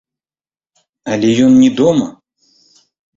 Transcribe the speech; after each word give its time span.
Але 1.15 1.29
ён 1.47 1.53
не 1.63 1.67
дома. 1.81 2.07